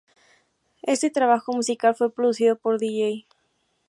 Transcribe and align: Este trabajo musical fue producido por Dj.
Este 0.81 1.11
trabajo 1.11 1.53
musical 1.53 1.93
fue 1.93 2.11
producido 2.11 2.55
por 2.55 2.79
Dj. 2.79 3.27